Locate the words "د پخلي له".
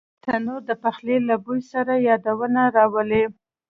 0.69-1.35